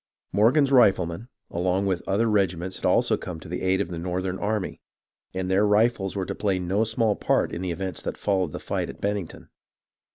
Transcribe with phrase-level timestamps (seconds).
[0.33, 4.39] "Morgan's Riflemen" along with other regiments had also come to the aid of the northern
[4.39, 4.81] army,
[5.31, 8.59] and their rifles were to play no small part in the events that followed the
[8.59, 9.49] fight at Bennington.